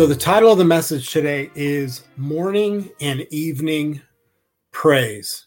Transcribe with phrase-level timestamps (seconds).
[0.00, 4.00] So, the title of the message today is Morning and Evening
[4.72, 5.46] Praise.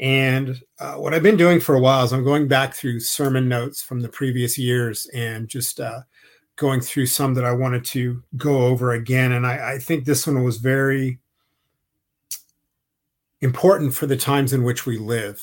[0.00, 3.50] And uh, what I've been doing for a while is I'm going back through sermon
[3.50, 6.00] notes from the previous years and just uh,
[6.56, 9.32] going through some that I wanted to go over again.
[9.32, 11.18] And I, I think this one was very
[13.42, 15.38] important for the times in which we live.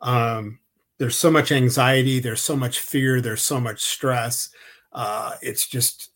[0.00, 0.58] Um,
[0.96, 4.48] there's so much anxiety, there's so much fear, there's so much stress.
[4.90, 6.09] Uh, it's just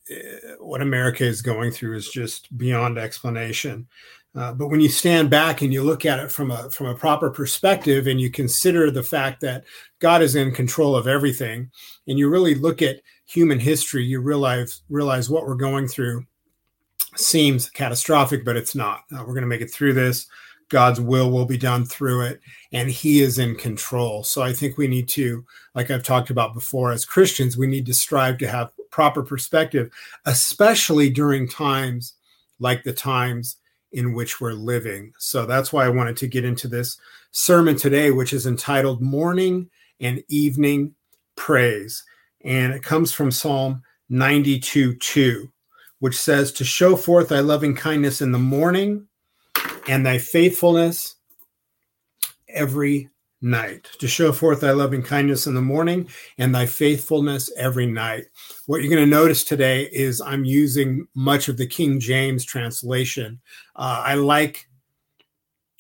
[0.59, 3.87] what America is going through is just beyond explanation.
[4.37, 6.95] Uh, but when you stand back and you look at it from a from a
[6.95, 9.65] proper perspective, and you consider the fact that
[10.01, 11.71] God is in control of everything,
[12.09, 16.27] and you really look at human history, you realize realize what we're going through
[17.15, 19.05] seems catastrophic, but it's not.
[19.13, 20.27] Uh, we're going to make it through this.
[20.69, 22.41] God's will will be done through it,
[22.73, 24.25] and He is in control.
[24.25, 25.45] So I think we need to,
[25.77, 29.91] like I've talked about before, as Christians, we need to strive to have proper perspective,
[30.25, 32.15] especially during times
[32.61, 33.57] like the times
[33.91, 35.13] in which we're living.
[35.19, 36.97] So that's why I wanted to get into this
[37.33, 40.95] sermon today, which is entitled Morning and Evening
[41.35, 42.05] Praise.
[42.45, 45.53] And it comes from Psalm 92 2,
[45.99, 49.09] which says, To show forth thy loving kindness in the morning
[49.89, 51.17] and thy faithfulness
[52.49, 53.11] every
[53.45, 58.25] night, to show forth thy loving kindness in the morning and thy faithfulness every night.
[58.67, 63.41] What you're going to notice today is I'm using much of the King James translation.
[63.77, 64.67] Uh, I like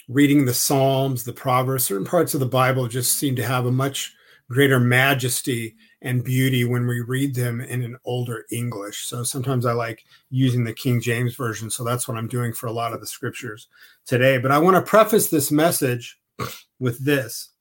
[0.08, 3.72] reading the Psalms, the Proverbs, certain parts of the Bible just seem to have a
[3.72, 4.12] much
[4.50, 9.06] greater majesty and beauty when we read them in an older English.
[9.06, 11.70] So sometimes I like using the King James Version.
[11.70, 13.68] So that's what I'm doing for a lot of the scriptures
[14.04, 14.36] today.
[14.36, 16.18] But I want to preface this message
[16.78, 17.53] with this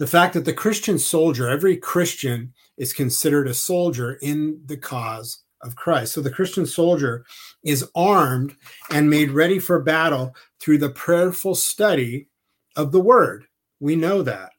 [0.00, 5.42] the fact that the Christian soldier, every Christian is considered a soldier in the cause
[5.62, 6.14] of Christ.
[6.14, 7.26] So the Christian soldier
[7.64, 8.56] is armed
[8.90, 12.28] and made ready for battle through the prayerful study
[12.76, 13.44] of the word.
[13.78, 14.52] We know that.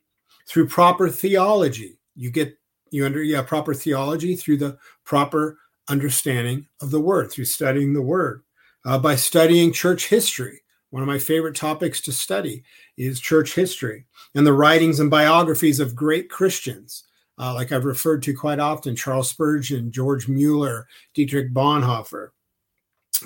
[0.48, 2.56] Through proper theology, you get
[2.92, 5.58] you under yeah proper theology through the proper
[5.88, 8.44] understanding of the word through studying the word
[8.86, 12.64] uh, by studying church history one of my favorite topics to study
[12.98, 17.06] is church history and the writings and biographies of great christians
[17.40, 22.30] uh, like i've referred to quite often charles spurgeon george mueller dietrich bonhoeffer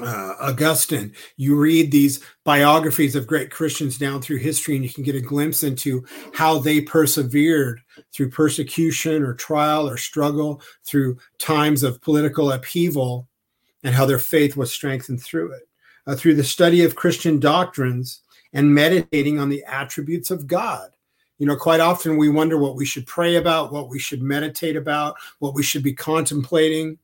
[0.01, 1.13] uh, Augustine.
[1.37, 5.21] You read these biographies of great Christians down through history, and you can get a
[5.21, 7.81] glimpse into how they persevered
[8.13, 13.27] through persecution or trial or struggle, through times of political upheaval,
[13.83, 15.67] and how their faith was strengthened through it.
[16.07, 18.21] Uh, through the study of Christian doctrines
[18.53, 20.91] and meditating on the attributes of God.
[21.39, 24.75] You know, quite often we wonder what we should pray about, what we should meditate
[24.75, 26.97] about, what we should be contemplating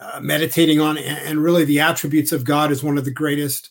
[0.00, 3.70] uh, meditating on, and really the attributes of God is one of the greatest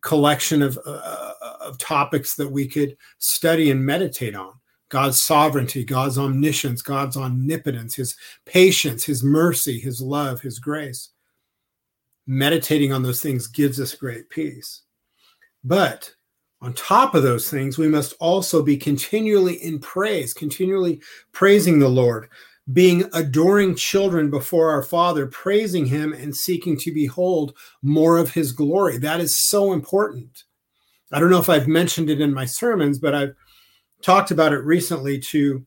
[0.00, 4.54] collection of, uh, uh, of topics that we could study and meditate on.
[4.88, 11.10] God's sovereignty, God's omniscience, God's omnipotence, his patience, his mercy, his love, his grace.
[12.26, 14.82] Meditating on those things gives us great peace.
[15.62, 16.14] But
[16.60, 21.02] on top of those things, we must also be continually in praise, continually
[21.32, 22.28] praising the Lord,
[22.72, 28.52] being adoring children before our Father, praising Him and seeking to behold more of His
[28.52, 28.96] glory.
[28.96, 30.44] That is so important.
[31.12, 33.34] I don't know if I've mentioned it in my sermons, but I've
[34.00, 35.66] talked about it recently to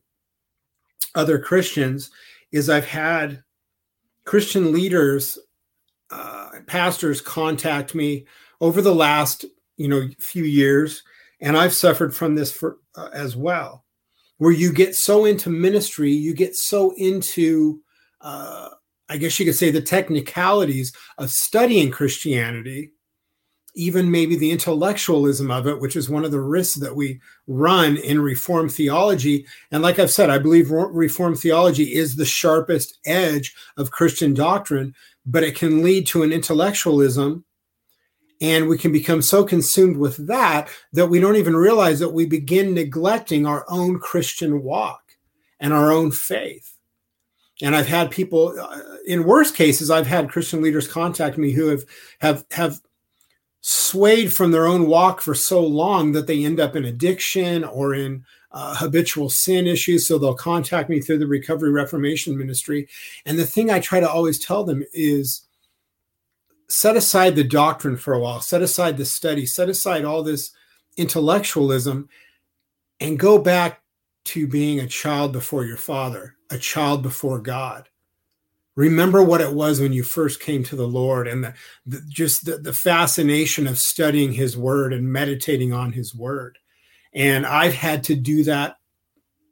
[1.14, 2.10] other Christians.
[2.50, 3.42] Is I've had
[4.24, 5.38] Christian leaders,
[6.10, 8.26] uh, pastors contact me
[8.60, 9.44] over the last
[9.76, 11.02] you know few years,
[11.40, 13.84] and I've suffered from this for, uh, as well
[14.38, 17.82] where you get so into ministry, you get so into,
[18.20, 18.70] uh,
[19.08, 22.92] I guess you could say, the technicalities of studying Christianity,
[23.78, 27.96] even maybe the intellectualism of it, which is one of the risks that we run
[27.96, 29.46] in Reformed theology.
[29.70, 34.96] And like I've said, I believe Reformed theology is the sharpest edge of Christian doctrine,
[35.24, 37.44] but it can lead to an intellectualism
[38.40, 42.26] and we can become so consumed with that that we don't even realize that we
[42.26, 45.16] begin neglecting our own Christian walk
[45.60, 46.76] and our own faith.
[47.60, 51.68] And I've had people, uh, in worst cases, I've had Christian leaders contact me who
[51.68, 51.84] have
[52.20, 52.80] have have
[53.70, 57.92] swayed from their own walk for so long that they end up in addiction or
[57.92, 60.08] in uh, habitual sin issues.
[60.08, 62.88] So they'll contact me through the Recovery Reformation Ministry.
[63.26, 65.42] And the thing I try to always tell them is
[66.70, 70.50] set aside the doctrine for a while, set aside the study, set aside all this
[70.96, 72.08] intellectualism,
[73.00, 73.82] and go back
[74.24, 77.90] to being a child before your father, a child before God.
[78.78, 81.52] Remember what it was when you first came to the lord and the,
[81.84, 86.58] the, just the, the fascination of studying his word and meditating on his word.
[87.12, 88.76] And i've had to do that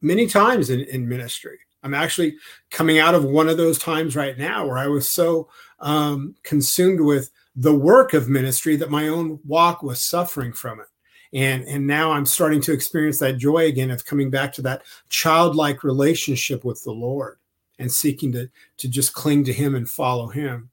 [0.00, 1.58] many times in, in ministry.
[1.82, 2.36] I'm actually
[2.70, 5.48] coming out of one of those times right now where i was so
[5.80, 10.86] um, consumed with the work of ministry that my own walk was suffering from it.
[11.32, 14.82] And and now i'm starting to experience that joy again of coming back to that
[15.08, 17.38] childlike relationship with the lord
[17.78, 20.70] and seeking to to just cling to him and follow him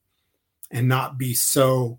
[0.70, 1.98] and not be so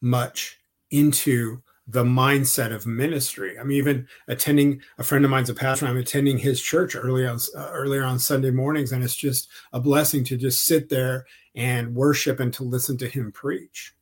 [0.00, 0.58] much
[0.90, 3.58] into the mindset of ministry.
[3.58, 5.86] I'm even attending a friend of mine's a pastor.
[5.86, 9.80] I'm attending his church early on uh, earlier on Sunday mornings, and it's just a
[9.80, 13.94] blessing to just sit there and worship and to listen to him preach,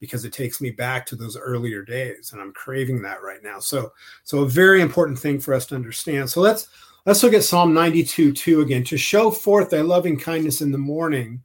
[0.00, 3.60] because it takes me back to those earlier days, and I'm craving that right now.
[3.60, 3.92] So,
[4.24, 6.30] so a very important thing for us to understand.
[6.30, 6.68] So let's
[7.06, 8.82] Let's look at Psalm 92 2 again.
[8.84, 11.44] To show forth thy loving kindness in the morning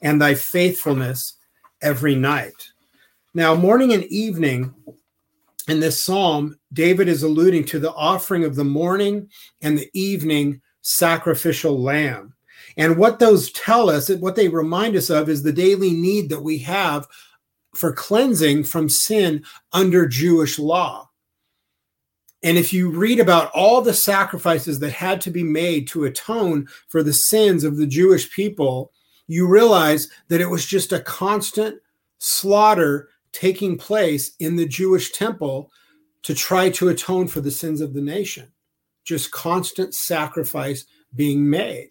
[0.00, 1.34] and thy faithfulness
[1.82, 2.70] every night.
[3.34, 4.74] Now, morning and evening
[5.68, 9.28] in this psalm, David is alluding to the offering of the morning
[9.60, 12.34] and the evening sacrificial lamb.
[12.78, 16.42] And what those tell us, what they remind us of, is the daily need that
[16.42, 17.06] we have
[17.74, 21.10] for cleansing from sin under Jewish law.
[22.44, 26.68] And if you read about all the sacrifices that had to be made to atone
[26.88, 28.92] for the sins of the Jewish people,
[29.26, 31.80] you realize that it was just a constant
[32.18, 35.72] slaughter taking place in the Jewish temple
[36.22, 38.52] to try to atone for the sins of the nation.
[39.04, 41.90] Just constant sacrifice being made.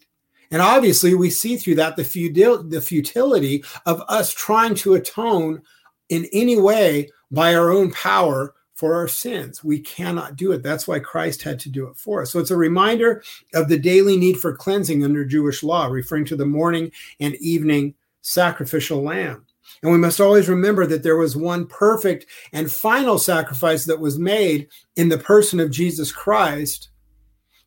[0.52, 5.62] And obviously, we see through that the, futil- the futility of us trying to atone
[6.10, 8.54] in any way by our own power
[8.84, 9.64] for our sins.
[9.64, 10.62] We cannot do it.
[10.62, 12.30] That's why Christ had to do it for us.
[12.30, 13.22] So it's a reminder
[13.54, 17.94] of the daily need for cleansing under Jewish law, referring to the morning and evening
[18.20, 19.46] sacrificial lamb.
[19.82, 24.18] And we must always remember that there was one perfect and final sacrifice that was
[24.18, 26.90] made in the person of Jesus Christ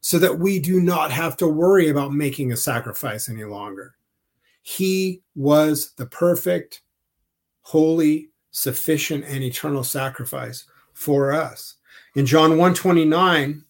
[0.01, 3.95] so that we do not have to worry about making a sacrifice any longer.
[4.61, 6.83] He was the perfect,
[7.63, 10.67] holy, sufficient, and eternal sacrifice
[10.97, 11.75] for us.
[12.15, 13.63] In John 129,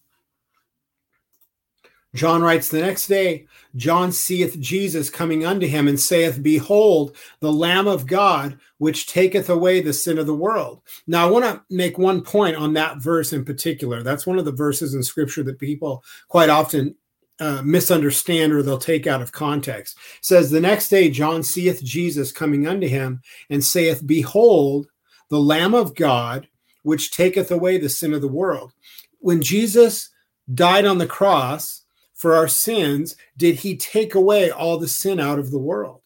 [2.14, 3.46] John writes, The next day,
[3.76, 9.50] John seeth Jesus coming unto him and saith, Behold, the Lamb of God, which taketh
[9.50, 10.80] away the sin of the world.
[11.06, 14.02] Now, I want to make one point on that verse in particular.
[14.02, 16.96] That's one of the verses in scripture that people quite often
[17.40, 19.98] uh, misunderstand or they'll take out of context.
[20.18, 23.20] It says, The next day, John seeth Jesus coming unto him
[23.50, 24.88] and saith, Behold,
[25.28, 26.48] the Lamb of God,
[26.88, 28.72] which taketh away the sin of the world.
[29.18, 30.08] When Jesus
[30.54, 31.82] died on the cross
[32.14, 36.00] for our sins, did he take away all the sin out of the world?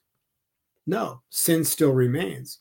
[0.84, 2.58] No, sin still remains.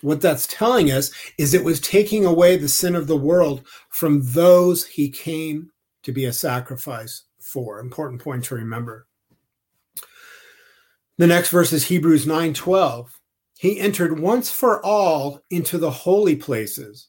[0.00, 4.22] What that's telling us is it was taking away the sin of the world from
[4.22, 5.72] those he came
[6.04, 7.80] to be a sacrifice for.
[7.80, 9.08] Important point to remember.
[11.18, 13.20] The next verse is Hebrews 9 12.
[13.58, 17.08] He entered once for all into the holy places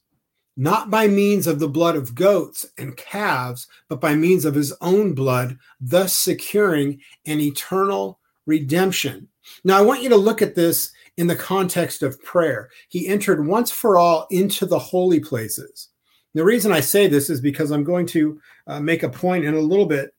[0.58, 4.74] not by means of the blood of goats and calves, but by means of his
[4.82, 9.28] own blood, thus securing an eternal redemption.
[9.64, 12.70] Now, I want you to look at this in the context of prayer.
[12.90, 15.90] He entered once for all into the holy places.
[16.34, 19.54] The reason I say this is because I'm going to uh, make a point in
[19.54, 20.14] a little bit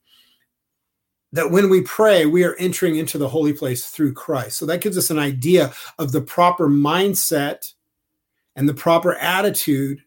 [1.33, 4.57] that when we pray, we are entering into the holy place through Christ.
[4.57, 7.73] So that gives us an idea of the proper mindset
[8.57, 10.02] and the proper attitude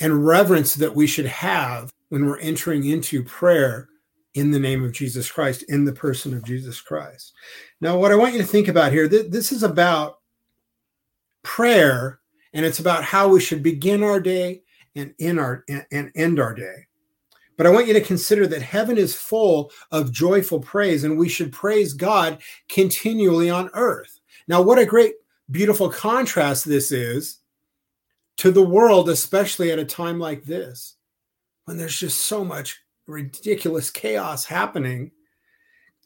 [0.00, 3.88] and reverence that we should have when we're entering into prayer
[4.34, 7.32] in the name of Jesus Christ, in the person of Jesus Christ.
[7.80, 10.18] Now, what I want you to think about here, th- this is about
[11.42, 12.20] prayer,
[12.52, 14.62] and it's about how we should begin our day
[14.94, 16.86] and in our and, and end our day.
[17.56, 21.28] But I want you to consider that heaven is full of joyful praise, and we
[21.28, 24.20] should praise God continually on earth.
[24.48, 25.14] Now, what a great,
[25.50, 27.39] beautiful contrast this is
[28.40, 30.96] to the world, especially at a time like this,
[31.66, 35.10] when there's just so much ridiculous chaos happening,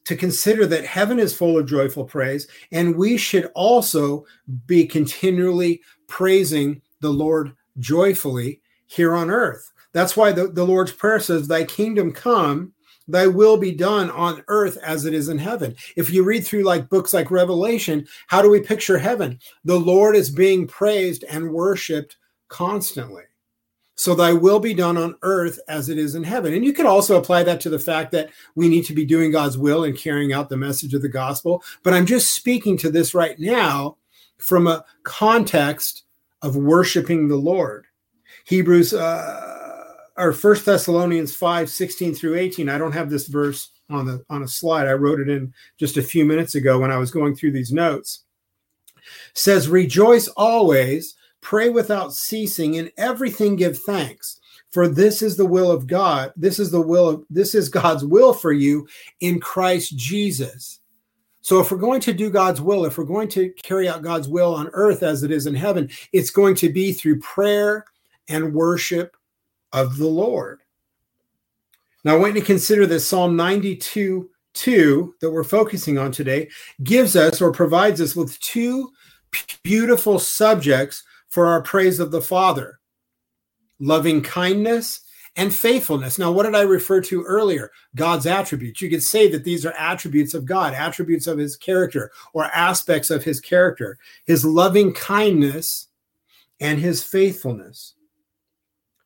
[0.05, 4.27] to consider that heaven is full of joyful praise, and we should also
[4.67, 9.71] be continually praising the Lord joyfully here on earth.
[9.93, 12.73] That's why the, the Lord's Prayer says, Thy kingdom come,
[13.07, 15.77] thy will be done on earth as it is in heaven.
[15.95, 19.39] If you read through like books like Revelation, how do we picture heaven?
[19.65, 22.17] The Lord is being praised and worshiped
[22.49, 23.25] constantly.
[23.97, 26.53] So thy will be done on earth as it is in heaven.
[26.53, 29.31] And you could also apply that to the fact that we need to be doing
[29.31, 31.63] God's will and carrying out the message of the gospel.
[31.85, 33.97] But I'm just speaking to this right now
[34.39, 36.05] from a context
[36.43, 37.87] of worshiping the Lord.
[38.47, 39.85] Hebrews uh,
[40.17, 42.69] or First Thessalonians 5, 16 through 18.
[42.69, 44.87] I don't have this verse on the on a slide.
[44.87, 47.73] I wrote it in just a few minutes ago when I was going through these
[47.73, 48.25] notes.
[49.35, 52.75] Says, rejoice always Pray without ceasing.
[52.75, 54.41] In everything give thanks.
[54.71, 56.33] For this is the will of God.
[56.37, 58.89] This is the will of this is God's will for you
[59.21, 60.81] in Christ Jesus.
[61.43, 64.27] So if we're going to do God's will, if we're going to carry out God's
[64.27, 67.85] will on earth as it is in heaven, it's going to be through prayer
[68.29, 69.15] and worship
[69.75, 70.61] of the Lord.
[72.03, 76.49] Now, I want you to consider this Psalm 92 2 that we're focusing on today
[76.83, 78.91] gives us or provides us with two
[79.63, 81.03] beautiful subjects
[81.35, 82.79] for our praise of the Father
[83.81, 85.01] loving kindness
[85.35, 86.17] and faithfulness.
[86.17, 87.73] Now, what did I refer to earlier?
[87.97, 88.81] God's attributes.
[88.81, 93.11] You could say that these are attributes of God, attributes of his character, or aspects
[93.11, 95.89] of his character, his loving kindness
[96.61, 97.95] and his faithfulness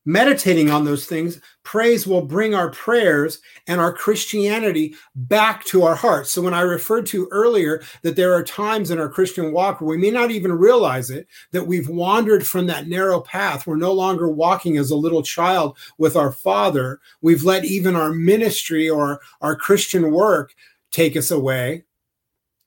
[0.09, 5.95] meditating on those things, praise will bring our prayers and our Christianity back to our
[5.95, 6.31] hearts.
[6.31, 9.91] So, when I referred to earlier that there are times in our Christian walk where
[9.91, 13.93] we may not even realize it, that we've wandered from that narrow path, we're no
[13.93, 17.01] longer walking as a little child with our Father.
[17.21, 20.55] We've let even our ministry or our Christian work
[20.91, 21.85] take us away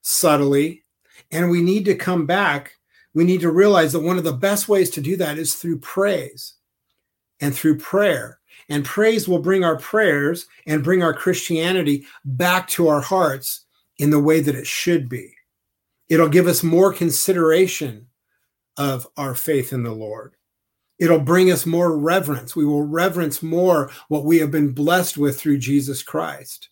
[0.04, 0.84] subtly.
[1.32, 2.74] And we need to come back.
[3.16, 5.80] We need to realize that one of the best ways to do that is through
[5.80, 6.54] praise
[7.42, 8.40] and through prayer.
[8.70, 13.66] And praise will bring our prayers and bring our Christianity back to our hearts
[13.98, 15.34] in the way that it should be.
[16.08, 18.08] It'll give us more consideration
[18.78, 20.36] of our faith in the Lord.
[21.00, 22.56] It'll bring us more reverence.
[22.56, 26.70] We will reverence more what we have been blessed with through Jesus Christ.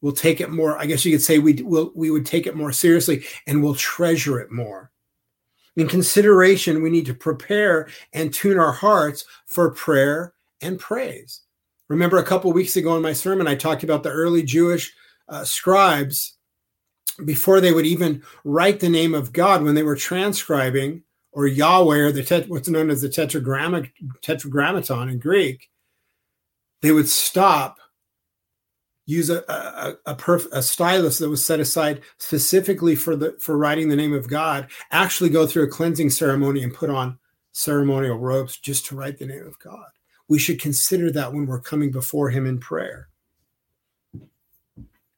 [0.00, 2.54] We'll take it more, I guess you could say we will we would take it
[2.54, 4.92] more seriously and we'll treasure it more.
[5.78, 11.42] In consideration, we need to prepare and tune our hearts for prayer and praise.
[11.86, 14.92] Remember, a couple weeks ago in my sermon, I talked about the early Jewish
[15.28, 16.36] uh, scribes
[17.24, 21.98] before they would even write the name of God when they were transcribing or Yahweh
[21.98, 25.70] or the tet- what's known as the tetragrammaton in Greek.
[26.82, 27.78] They would stop
[29.08, 33.56] use a a, a, perf- a stylus that was set aside specifically for the for
[33.56, 37.18] writing the name of God, actually go through a cleansing ceremony and put on
[37.52, 39.86] ceremonial robes just to write the name of God.
[40.28, 43.08] We should consider that when we're coming before Him in prayer.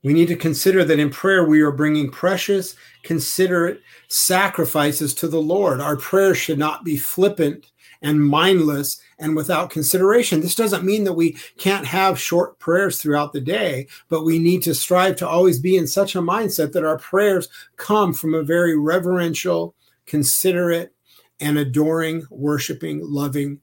[0.03, 5.43] We need to consider that in prayer we are bringing precious, considerate sacrifices to the
[5.43, 5.81] Lord.
[5.81, 7.71] Our prayers should not be flippant
[8.03, 10.41] and mindless and without consideration.
[10.41, 14.63] This doesn't mean that we can't have short prayers throughout the day, but we need
[14.63, 18.43] to strive to always be in such a mindset that our prayers come from a
[18.43, 19.75] very reverential,
[20.07, 20.95] considerate,
[21.41, 23.61] and adoring, worshiping, loving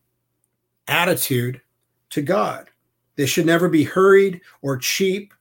[0.88, 1.62] attitude
[2.10, 2.70] to God.
[3.16, 5.34] They should never be hurried or cheap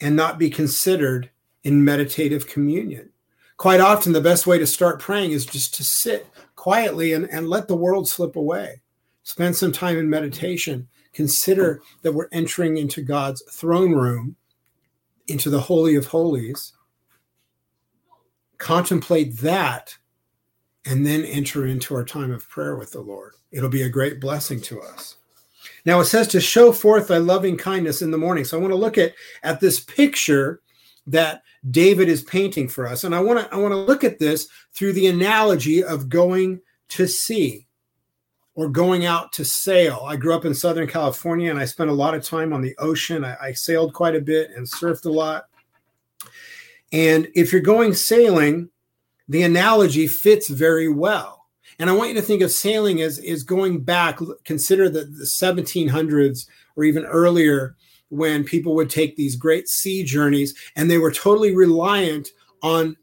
[0.00, 1.30] and not be considered
[1.62, 3.10] in meditative communion.
[3.56, 6.26] Quite often, the best way to start praying is just to sit
[6.64, 8.80] quietly and, and let the world slip away.
[9.22, 10.88] Spend some time in meditation.
[11.12, 14.34] Consider that we're entering into God's throne room,
[15.26, 16.72] into the Holy of Holies.
[18.56, 19.94] Contemplate that
[20.86, 23.34] and then enter into our time of prayer with the Lord.
[23.52, 25.18] It'll be a great blessing to us.
[25.84, 28.46] Now it says to show forth thy loving kindness in the morning.
[28.46, 30.62] So I want to look at, at this picture
[31.06, 33.04] that David is painting for us.
[33.04, 36.60] And I want to I want to look at this through the analogy of going
[36.90, 37.66] to sea
[38.54, 40.04] or going out to sail.
[40.06, 42.76] I grew up in Southern California and I spent a lot of time on the
[42.78, 43.24] ocean.
[43.24, 45.46] I, I sailed quite a bit and surfed a lot.
[46.92, 48.70] And if you're going sailing,
[49.28, 51.46] the analogy fits very well.
[51.78, 55.24] And I want you to think of sailing as is going back, consider the, the
[55.24, 56.46] 1700s
[56.76, 57.74] or even earlier
[58.10, 62.28] when people would take these great sea journeys and they were totally reliant
[62.62, 62.96] on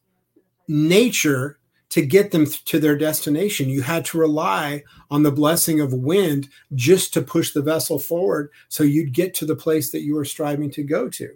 [0.67, 3.69] nature to get them to their destination.
[3.69, 8.49] You had to rely on the blessing of wind just to push the vessel forward
[8.69, 11.35] so you'd get to the place that you were striving to go to.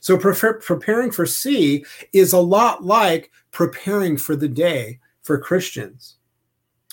[0.00, 6.16] So, pre- preparing for sea is a lot like preparing for the day for Christians.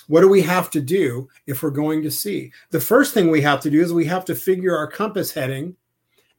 [0.06, 2.52] What do we have to do if we're going to sea?
[2.70, 5.76] The first thing we have to do is we have to figure our compass heading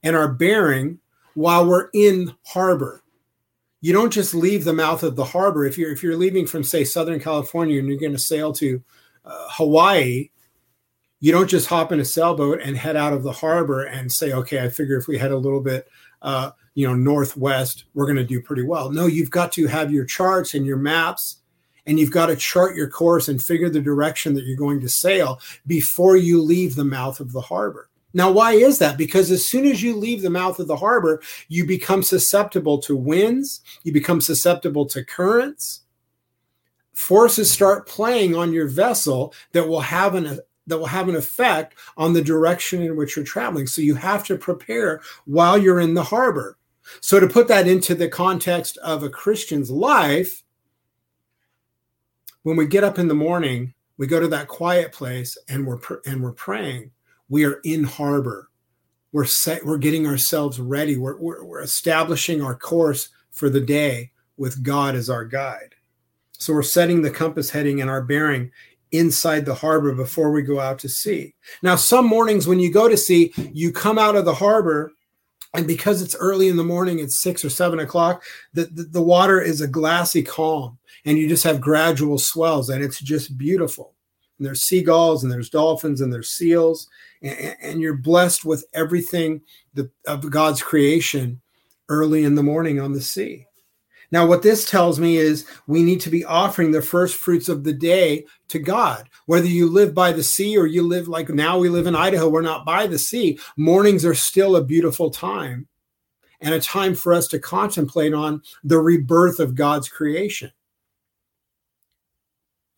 [0.02, 0.98] and our bearing
[1.34, 3.02] while we're in harbor.
[3.80, 5.64] You don't just leave the mouth of the harbor.
[5.64, 8.82] If you're if you're leaving from say Southern California and you're going to sail to
[9.24, 10.30] uh, Hawaii,
[11.22, 14.32] you don't just hop in a sailboat and head out of the harbor and say,
[14.32, 15.88] okay, I figure if we head a little bit,
[16.20, 18.90] uh, you know, northwest, we're going to do pretty well.
[18.90, 21.36] No, you've got to have your charts and your maps,
[21.86, 24.88] and you've got to chart your course and figure the direction that you're going to
[24.88, 27.88] sail before you leave the mouth of the harbor.
[28.14, 28.98] Now, why is that?
[28.98, 32.96] Because as soon as you leave the mouth of the harbor, you become susceptible to
[32.96, 35.80] winds, you become susceptible to currents.
[36.92, 41.74] Forces start playing on your vessel that will have an that will have an effect
[41.96, 43.66] on the direction in which you're traveling.
[43.66, 46.56] So you have to prepare while you're in the harbor.
[47.00, 50.44] So to put that into the context of a Christian's life,
[52.42, 55.80] when we get up in the morning, we go to that quiet place and we're
[56.06, 56.90] and we're praying.
[57.32, 58.50] We are in harbor.
[59.12, 60.98] We're set, we're getting ourselves ready.
[60.98, 65.74] We're, we're, we're establishing our course for the day with God as our guide.
[66.32, 68.50] So we're setting the compass heading and our bearing
[68.90, 71.34] inside the harbor before we go out to sea.
[71.62, 74.92] Now, some mornings when you go to sea, you come out of the harbor,
[75.54, 78.22] and because it's early in the morning, it's six or seven o'clock,
[78.52, 82.84] the, the, the water is a glassy calm, and you just have gradual swells, and
[82.84, 83.91] it's just beautiful.
[84.42, 86.88] And there's seagulls, and there's dolphins, and there's seals,
[87.22, 89.40] and, and you're blessed with everything
[89.74, 91.40] that, of God's creation
[91.88, 93.46] early in the morning on the sea.
[94.10, 97.62] Now, what this tells me is we need to be offering the first fruits of
[97.62, 99.08] the day to God.
[99.26, 102.28] Whether you live by the sea or you live like now we live in Idaho,
[102.28, 103.38] we're not by the sea.
[103.56, 105.68] Mornings are still a beautiful time
[106.40, 110.50] and a time for us to contemplate on the rebirth of God's creation.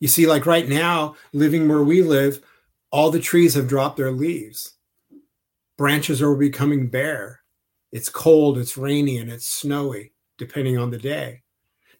[0.00, 2.40] You see, like right now, living where we live,
[2.90, 4.74] all the trees have dropped their leaves.
[5.76, 7.40] Branches are becoming bare.
[7.92, 11.42] It's cold, it's rainy, and it's snowy depending on the day.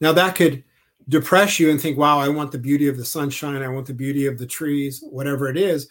[0.01, 0.64] Now, that could
[1.09, 3.95] depress you and think, wow, I want the beauty of the sunshine, I want the
[3.95, 5.88] beauty of the trees, whatever it is.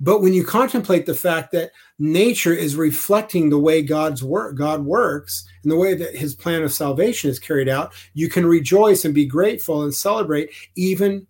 [0.00, 4.84] But when you contemplate the fact that nature is reflecting the way God's work, God
[4.84, 9.04] works, and the way that His plan of salvation is carried out, you can rejoice
[9.04, 11.26] and be grateful and celebrate even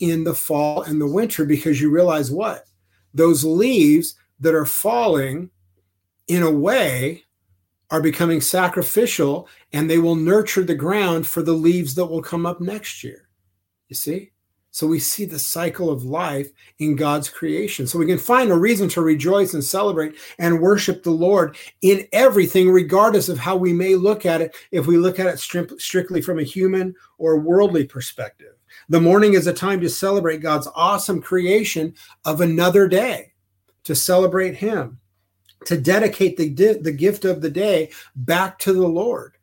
[0.00, 2.64] in the fall and the winter because you realize what
[3.14, 5.50] those leaves that are falling
[6.28, 7.24] in a way
[7.90, 12.44] are becoming sacrificial and they will nurture the ground for the leaves that will come
[12.44, 13.28] up next year.
[13.88, 14.32] You see?
[14.70, 17.86] So we see the cycle of life in God's creation.
[17.86, 22.06] So we can find a reason to rejoice and celebrate and worship the Lord in
[22.12, 26.20] everything, regardless of how we may look at it, if we look at it strictly
[26.20, 28.57] from a human or worldly perspective.
[28.88, 33.32] The morning is a time to celebrate God's awesome creation of another day,
[33.84, 34.98] to celebrate Him
[35.66, 39.34] to dedicate the, the gift of the day back to the Lord.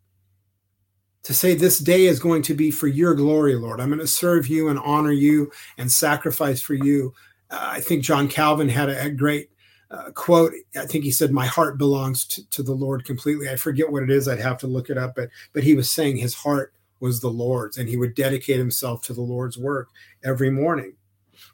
[1.23, 3.81] To say this day is going to be for your glory, Lord.
[3.81, 7.13] I'm going to serve you and honor you and sacrifice for you.
[7.49, 9.49] Uh, I think John Calvin had a, a great
[9.89, 10.53] uh, quote.
[10.75, 14.03] I think he said, "My heart belongs to, to, the Lord completely." I forget what
[14.03, 14.27] it is.
[14.27, 17.29] I'd have to look it up, but but he was saying his heart was the
[17.29, 19.89] Lord's, and he would dedicate himself to the Lord's work
[20.23, 20.93] every morning.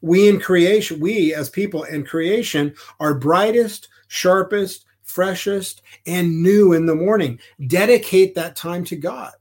[0.02, 6.86] We in creation, we as people in creation, are brightest, sharpest, freshest, and new in
[6.86, 7.40] the morning.
[7.68, 9.34] Dedicate that time to God.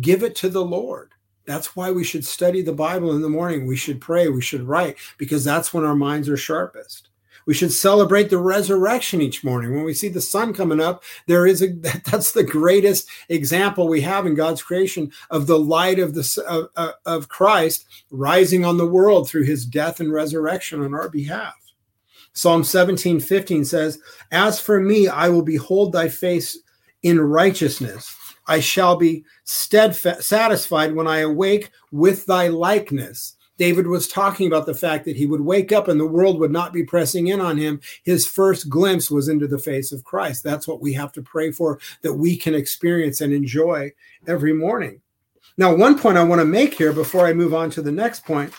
[0.00, 1.12] Give it to the Lord.
[1.46, 3.66] That's why we should study the Bible in the morning.
[3.66, 4.28] We should pray.
[4.28, 7.10] We should write because that's when our minds are sharpest.
[7.46, 9.74] We should celebrate the resurrection each morning.
[9.74, 11.68] When we see the sun coming up, there is a
[12.10, 16.94] that's the greatest example we have in God's creation of the light of the of,
[17.04, 21.54] of Christ rising on the world through his death and resurrection on our behalf.
[22.32, 24.00] Psalm 17, 15 says,
[24.32, 26.58] As for me, I will behold thy face
[27.04, 28.14] in righteousness.
[28.48, 33.36] I shall be steadfast, satisfied when I awake with thy likeness.
[33.56, 36.50] David was talking about the fact that he would wake up and the world would
[36.50, 37.80] not be pressing in on him.
[38.02, 40.42] His first glimpse was into the face of Christ.
[40.42, 43.92] That's what we have to pray for, that we can experience and enjoy
[44.26, 45.00] every morning.
[45.56, 48.24] Now, one point I want to make here before I move on to the next
[48.24, 48.52] point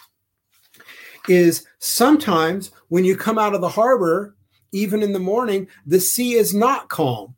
[1.27, 4.35] is sometimes when you come out of the harbor,
[4.71, 7.35] even in the morning, the sea is not calm.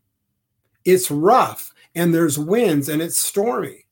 [0.85, 3.86] It's rough and there's winds and it's stormy.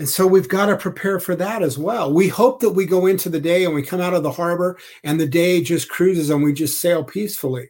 [0.00, 2.10] And so we've got to prepare for that as well.
[2.10, 4.78] We hope that we go into the day and we come out of the harbor
[5.04, 7.68] and the day just cruises and we just sail peacefully.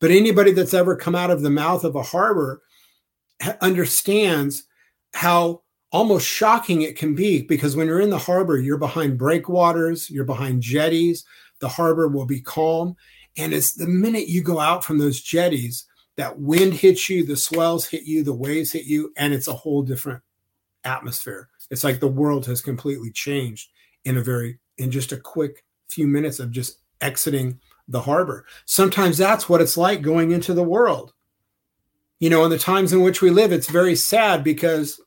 [0.00, 2.62] But anybody that's ever come out of the mouth of a harbor
[3.60, 4.64] understands
[5.14, 10.10] how almost shocking it can be because when you're in the harbor, you're behind breakwaters,
[10.10, 11.24] you're behind jetties,
[11.60, 12.96] the harbor will be calm.
[13.36, 17.36] And it's the minute you go out from those jetties, that wind hits you, the
[17.36, 20.24] swells hit you, the waves hit you, and it's a whole different
[20.86, 21.48] atmosphere.
[21.70, 23.70] It's like the world has completely changed
[24.04, 28.46] in a very, in just a quick few minutes of just exiting the harbor.
[28.64, 31.12] Sometimes that's what it's like going into the world.
[32.18, 35.00] You know, in the times in which we live, it's very sad because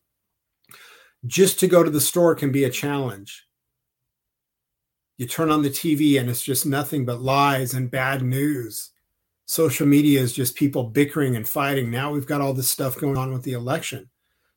[1.26, 3.46] just to go to the store can be a challenge.
[5.18, 8.92] You turn on the TV and it's just nothing but lies and bad news.
[9.48, 11.92] Social media is just people bickering and fighting.
[11.92, 14.10] Now we've got all this stuff going on with the election.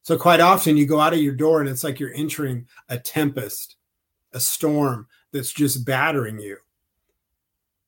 [0.03, 2.99] So, quite often, you go out of your door and it's like you're entering a
[2.99, 3.77] tempest,
[4.33, 6.57] a storm that's just battering you.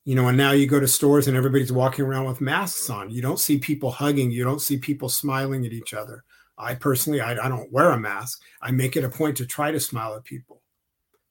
[0.05, 3.09] You know and now you go to stores and everybody's walking around with masks on.
[3.11, 4.31] You don't see people hugging.
[4.31, 6.25] You don't see people smiling at each other.
[6.59, 8.43] I personally I, I, don't wear a mask.
[8.61, 10.61] I make it a point to try to smile at people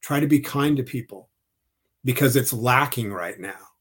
[0.03, 1.29] try to be kind to people
[2.03, 3.72] because it's lacking right now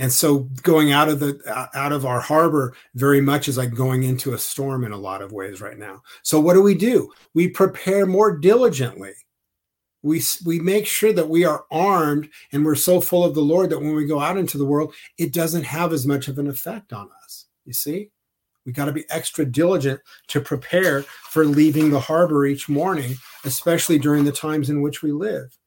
[0.00, 3.74] and so going out of the uh, out of our harbor very much is like
[3.74, 6.02] going into a storm in a lot of ways right now.
[6.22, 7.12] So what do we do?
[7.34, 9.12] We prepare more diligently.
[10.02, 13.68] We we make sure that we are armed and we're so full of the lord
[13.70, 16.48] that when we go out into the world it doesn't have as much of an
[16.48, 17.44] effect on us.
[17.66, 18.10] You see?
[18.64, 23.98] We got to be extra diligent to prepare for leaving the harbor each morning especially
[23.98, 25.58] during the times in which we live.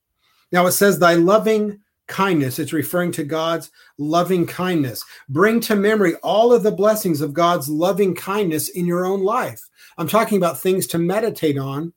[0.51, 6.15] Now it says thy loving kindness it's referring to god's loving kindness bring to memory
[6.15, 9.61] all of the blessings of god's loving kindness in your own life
[9.97, 11.93] i'm talking about things to meditate on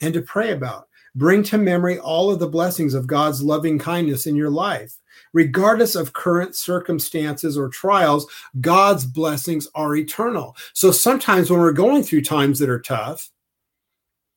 [0.00, 4.26] and to pray about Bring to memory all of the blessings of God's loving kindness
[4.26, 4.96] in your life.
[5.32, 8.26] Regardless of current circumstances or trials,
[8.60, 10.56] God's blessings are eternal.
[10.72, 13.30] So sometimes when we're going through times that are tough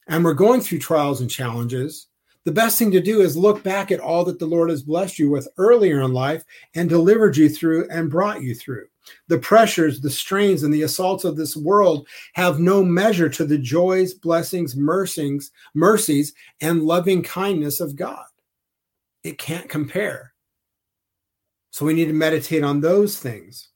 [0.08, 2.07] and we're going through trials and challenges,
[2.48, 5.20] the best thing to do is look back at all that the Lord has blessed
[5.20, 8.86] you with earlier in life and delivered you through and brought you through.
[9.28, 13.58] The pressures, the strains, and the assaults of this world have no measure to the
[13.58, 18.24] joys, blessings, mercies, mercies, and loving kindness of God.
[19.26, 20.32] It can't compare.
[21.72, 23.72] So we need to meditate on those things.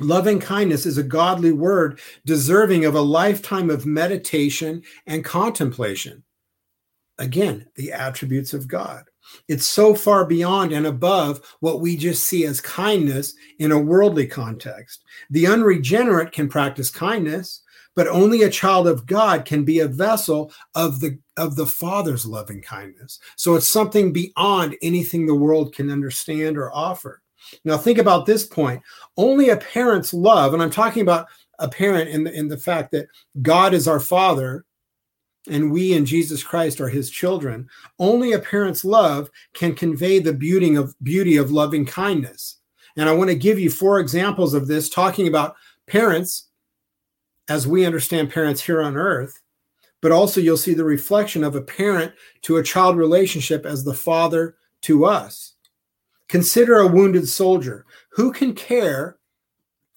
[0.00, 6.24] Loving kindness is a godly word deserving of a lifetime of meditation and contemplation.
[7.22, 9.04] Again, the attributes of God.
[9.46, 14.26] It's so far beyond and above what we just see as kindness in a worldly
[14.26, 15.04] context.
[15.30, 17.62] The unregenerate can practice kindness,
[17.94, 22.26] but only a child of God can be a vessel of the of the Father's
[22.26, 23.20] loving kindness.
[23.36, 27.22] So it's something beyond anything the world can understand or offer.
[27.64, 28.82] Now think about this point.
[29.16, 31.28] Only a parent's love, and I'm talking about
[31.60, 33.06] a parent in the in the fact that
[33.42, 34.64] God is our father
[35.48, 40.32] and we in Jesus Christ are his children, only a parent's love can convey the
[40.32, 42.58] beauty of beauty of loving kindness.
[42.96, 46.48] And I want to give you four examples of this talking about parents
[47.48, 49.40] as we understand parents here on earth,
[50.00, 53.94] but also you'll see the reflection of a parent to a child relationship as the
[53.94, 55.54] father to us.
[56.28, 57.84] Consider a wounded soldier.
[58.10, 59.18] Who can care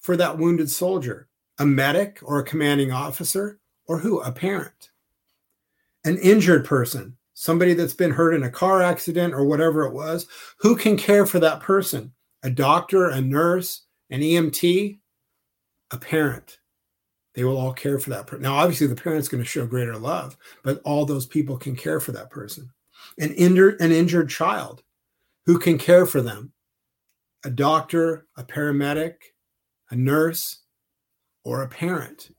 [0.00, 1.28] for that wounded soldier?
[1.58, 3.58] A medic or a commanding officer?
[3.86, 4.20] Or who?
[4.20, 4.90] A parent
[6.06, 10.26] an injured person, somebody that's been hurt in a car accident or whatever it was,
[10.58, 12.12] who can care for that person?
[12.42, 14.98] A doctor, a nurse, an EMT,
[15.90, 16.58] a parent.
[17.34, 18.42] They will all care for that person.
[18.42, 22.00] Now, obviously, the parent's going to show greater love, but all those people can care
[22.00, 22.70] for that person.
[23.18, 24.82] An injured, an injured child,
[25.44, 26.52] who can care for them?
[27.44, 29.14] A doctor, a paramedic,
[29.90, 30.62] a nurse,
[31.44, 32.30] or a parent.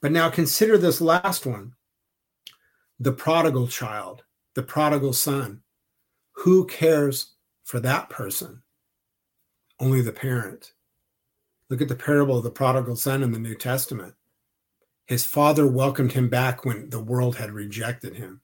[0.00, 1.75] But now consider this last one
[3.00, 5.62] the prodigal child, the prodigal son.
[6.32, 8.62] Who cares for that person?
[9.80, 10.72] Only the parent.
[11.68, 14.14] Look at the parable of the prodigal son in the New Testament.
[15.06, 18.40] His father welcomed him back when the world had rejected him.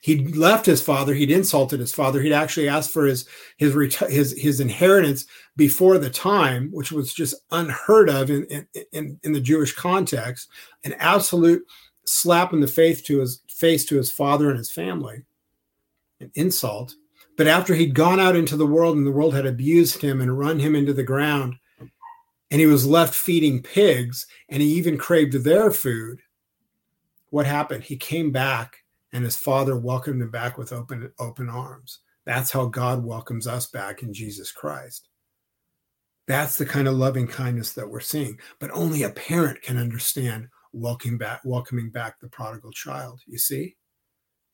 [0.00, 1.14] He'd left his father.
[1.14, 2.20] He'd insulted his father.
[2.22, 3.26] He'd actually asked for his
[3.58, 3.74] his
[4.08, 9.40] his his inheritance before the time, which was just unheard of in in, in the
[9.40, 10.48] Jewish context.
[10.84, 11.64] An absolute
[12.04, 15.24] slap in the face to his face to his father and his family,
[16.20, 16.94] an insult.
[17.36, 20.38] But after he'd gone out into the world and the world had abused him and
[20.38, 21.56] run him into the ground,
[22.50, 26.20] and he was left feeding pigs, and he even craved their food,
[27.30, 27.82] what happened?
[27.82, 32.00] He came back, and his father welcomed him back with open open arms.
[32.24, 35.08] That's how God welcomes us back in Jesus Christ.
[36.26, 38.38] That's the kind of loving kindness that we're seeing.
[38.58, 43.76] But only a parent can understand welcoming back welcoming back the prodigal child you see?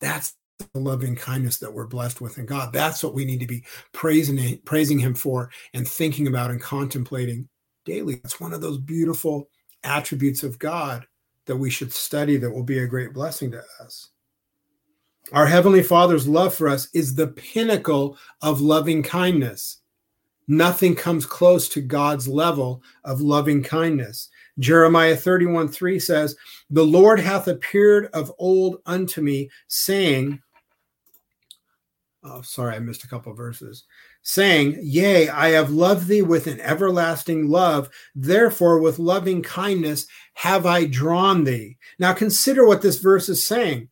[0.01, 2.73] That's the loving kindness that we're blessed with in god.
[2.73, 7.49] That's what we need to be praising praising him for and thinking about and contemplating
[7.85, 8.21] daily.
[8.25, 9.49] It's one of those beautiful
[9.85, 11.07] attributes of god
[11.47, 14.11] that we should study that will be a great blessing to us.
[15.33, 19.81] Our heavenly father's love for us is the pinnacle of loving kindness.
[20.49, 24.29] Nothing comes close to God's level of loving kindness.
[24.61, 26.37] Jeremiah 31 3 says,
[26.71, 30.41] The Lord hath appeared of old unto me, saying,
[32.23, 33.85] Oh, sorry, I missed a couple verses.
[34.23, 37.89] Saying, Yea, I have loved thee with an everlasting love.
[38.15, 41.79] Therefore, with loving kindness have I drawn thee.
[41.99, 43.89] Now, consider what this verse is saying.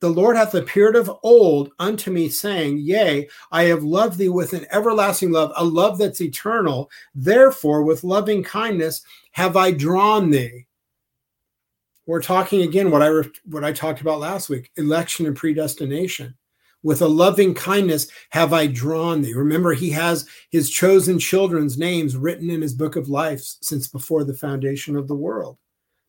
[0.00, 4.52] The Lord hath appeared of old unto me, saying, Yea, I have loved thee with
[4.52, 6.90] an everlasting love, a love that's eternal.
[7.14, 9.02] Therefore, with loving kindness
[9.38, 10.66] have I drawn thee.
[12.06, 16.34] We're talking again what I what I talked about last week, election and predestination.
[16.82, 19.34] With a loving kindness have I drawn thee.
[19.34, 24.24] Remember, he has his chosen children's names written in his book of life since before
[24.24, 25.56] the foundation of the world.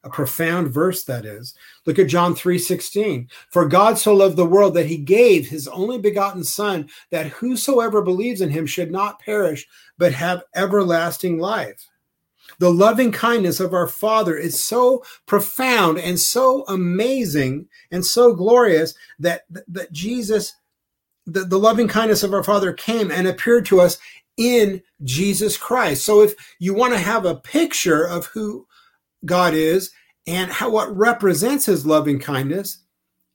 [0.04, 1.54] A profound verse that is.
[1.86, 3.30] Look at John 3:16.
[3.52, 8.02] For God so loved the world that he gave his only begotten son that whosoever
[8.02, 9.68] believes in him should not perish
[10.00, 11.88] but have everlasting life.
[12.58, 18.96] The loving kindness of our Father is so profound and so amazing and so glorious
[19.20, 20.54] that, that Jesus,
[21.26, 23.98] the, the loving kindness of our Father came and appeared to us
[24.38, 26.06] in Jesus Christ.
[26.06, 28.66] So if you want to have a picture of who
[29.26, 29.92] God is
[30.26, 32.84] and how what represents his loving kindness,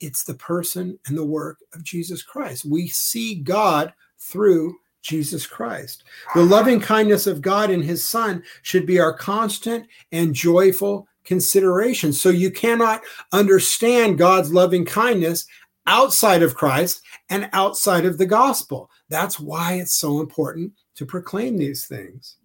[0.01, 2.65] it's the person and the work of Jesus Christ.
[2.65, 6.03] We see God through Jesus Christ.
[6.35, 12.13] The loving kindness of God and his son should be our constant and joyful consideration.
[12.13, 15.47] So you cannot understand God's loving kindness
[15.87, 18.91] outside of Christ and outside of the gospel.
[19.11, 22.37] That's why it's so important to proclaim these things.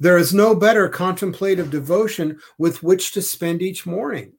[0.00, 4.32] There is no better contemplative devotion with which to spend each morning.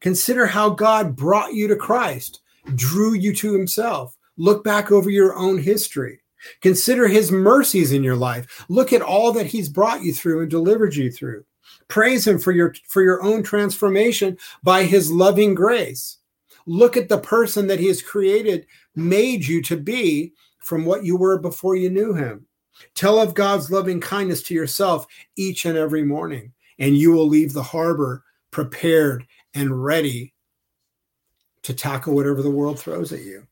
[0.00, 2.40] Consider how God brought you to Christ,
[2.74, 4.16] drew you to himself.
[4.36, 6.20] Look back over your own history.
[6.60, 8.64] Consider his mercies in your life.
[8.68, 11.44] Look at all that he's brought you through and delivered you through.
[11.88, 16.18] Praise him for your for your own transformation by his loving grace.
[16.66, 21.16] Look at the person that he has created, made you to be from what you
[21.16, 22.46] were before you knew him.
[22.94, 27.52] Tell of God's loving kindness to yourself each and every morning, and you will leave
[27.52, 30.34] the harbor prepared and ready
[31.62, 33.46] to tackle whatever the world throws at you.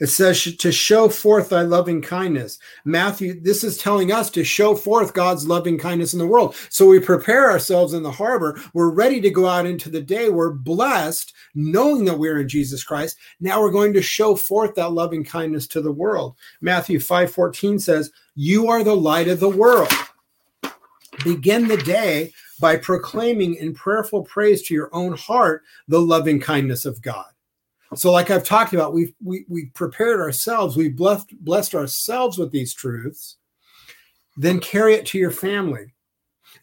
[0.00, 2.58] It says to show forth thy loving kindness.
[2.84, 6.54] Matthew, this is telling us to show forth God's loving kindness in the world.
[6.70, 8.60] So we prepare ourselves in the harbor.
[8.74, 10.28] We're ready to go out into the day.
[10.28, 13.16] We're blessed knowing that we're in Jesus Christ.
[13.40, 16.36] Now we're going to show forth that loving kindness to the world.
[16.60, 19.92] Matthew 5 14 says, You are the light of the world.
[21.24, 26.84] Begin the day by proclaiming in prayerful praise to your own heart the loving kindness
[26.84, 27.26] of God.
[27.94, 32.52] So, like I've talked about, we've we we prepared ourselves, we've blessed blessed ourselves with
[32.52, 33.36] these truths.
[34.36, 35.94] Then carry it to your family.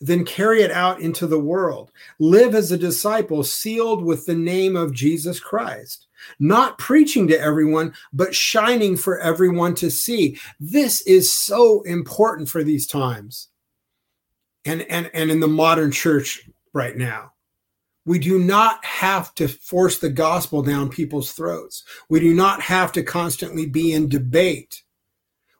[0.01, 1.91] Then carry it out into the world.
[2.19, 6.07] Live as a disciple sealed with the name of Jesus Christ.
[6.39, 10.39] Not preaching to everyone, but shining for everyone to see.
[10.59, 13.49] This is so important for these times.
[14.65, 17.33] And, and, and in the modern church right now.
[18.05, 21.83] We do not have to force the gospel down people's throats.
[22.09, 24.83] We do not have to constantly be in debate.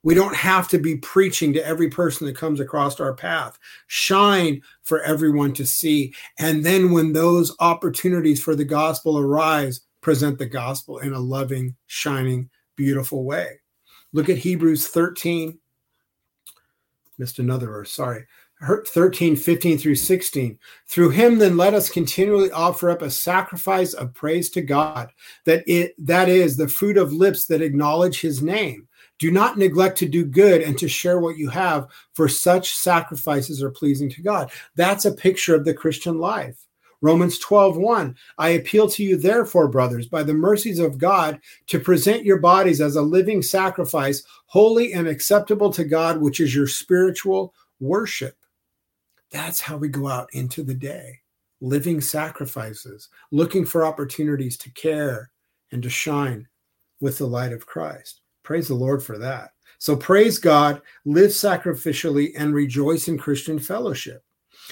[0.04, 3.58] We don't have to be preaching to every person that comes across our path.
[3.88, 6.14] Shine for everyone to see.
[6.38, 11.76] And then when those opportunities for the gospel arise, present the gospel in a loving,
[11.88, 13.60] shining, beautiful way.
[14.14, 15.58] Look at Hebrews 13.
[17.18, 18.28] Missed another verse, sorry.
[18.62, 20.58] 13, 15 through 16.
[20.88, 25.12] Through him, then let us continually offer up a sacrifice of praise to God,
[25.46, 28.88] that it that is the fruit of lips that acknowledge his name.
[29.18, 33.62] Do not neglect to do good and to share what you have, for such sacrifices
[33.62, 34.52] are pleasing to God.
[34.76, 36.58] That's a picture of the Christian life.
[37.02, 38.16] Romans 12, 1.
[38.38, 42.82] I appeal to you, therefore, brothers, by the mercies of God, to present your bodies
[42.82, 48.36] as a living sacrifice, holy and acceptable to God, which is your spiritual worship.
[49.32, 51.20] That's how we go out into the day,
[51.62, 55.32] living sacrifices, looking for opportunities to care
[55.72, 56.48] and to shine
[57.00, 58.22] with the light of Christ.
[58.44, 59.52] Praise the Lord for that.
[59.80, 64.24] So praise God, live sacrificially, and rejoice in Christian fellowship.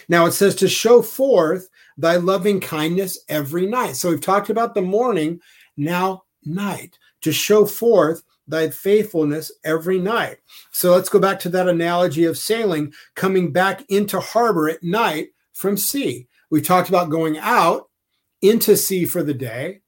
[0.08, 3.96] Now it says to show forth thy loving kindness every night.
[3.96, 5.40] So we've talked about the morning,
[5.78, 10.38] now night, to show forth thy faithfulness every night.
[10.72, 15.30] So let's go back to that analogy of sailing, coming back into harbor at night
[15.54, 16.28] from sea.
[16.50, 17.90] We talked about going out
[18.42, 19.82] into sea for the day,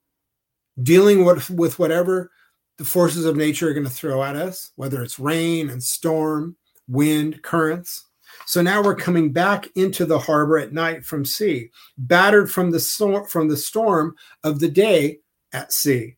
[0.81, 2.31] dealing with, with whatever
[2.77, 6.55] the forces of nature are going to throw at us, whether it's rain and storm,
[6.87, 8.05] wind, currents.
[8.45, 12.79] So now we're coming back into the harbor at night from sea, battered from the
[12.79, 15.19] storm from the storm of the day
[15.53, 16.17] at sea.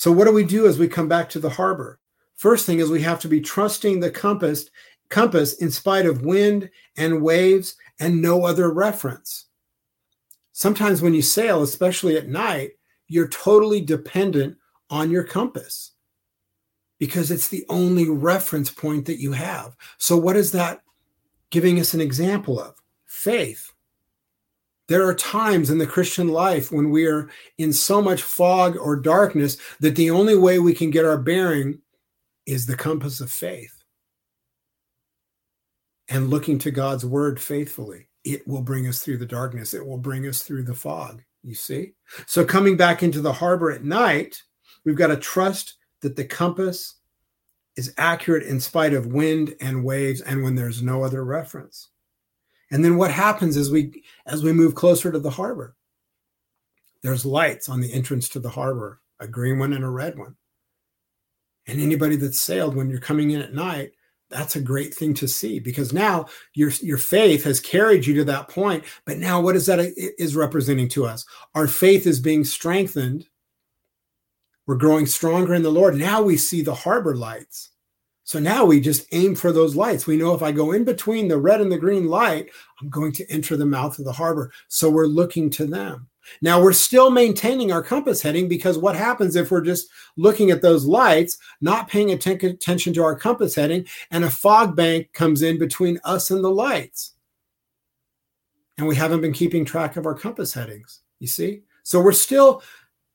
[0.00, 2.00] So what do we do as we come back to the harbor?
[2.34, 4.70] First thing is we have to be trusting the compass
[5.10, 9.48] compass in spite of wind and waves and no other reference.
[10.52, 12.70] Sometimes when you sail, especially at night,
[13.08, 14.56] you're totally dependent
[14.88, 15.92] on your compass
[16.98, 19.76] because it's the only reference point that you have.
[19.98, 20.80] So, what is that
[21.50, 22.74] giving us an example of?
[23.04, 23.70] Faith.
[24.90, 28.96] There are times in the Christian life when we are in so much fog or
[28.96, 31.78] darkness that the only way we can get our bearing
[32.44, 33.84] is the compass of faith
[36.08, 38.08] and looking to God's word faithfully.
[38.24, 41.22] It will bring us through the darkness, it will bring us through the fog.
[41.44, 41.92] You see?
[42.26, 44.42] So, coming back into the harbor at night,
[44.84, 46.96] we've got to trust that the compass
[47.76, 51.90] is accurate in spite of wind and waves and when there's no other reference.
[52.70, 55.74] And then what happens as we as we move closer to the harbor?
[57.02, 60.36] There's lights on the entrance to the harbor, a green one and a red one.
[61.66, 63.92] And anybody that's sailed when you're coming in at night,
[64.30, 68.24] that's a great thing to see because now your your faith has carried you to
[68.24, 69.80] that point but now what is that
[70.18, 73.26] is representing to us our faith is being strengthened
[74.66, 77.70] we're growing stronger in the lord now we see the harbor lights
[78.30, 80.06] so now we just aim for those lights.
[80.06, 82.48] We know if i go in between the red and the green light
[82.80, 84.52] i'm going to enter the mouth of the harbor.
[84.68, 86.06] So we're looking to them.
[86.40, 90.62] Now we're still maintaining our compass heading because what happens if we're just looking at
[90.62, 95.58] those lights, not paying attention to our compass heading, and a fog bank comes in
[95.58, 97.14] between us and the lights?
[98.78, 101.62] And we haven't been keeping track of our compass headings, you see?
[101.82, 102.62] So we're still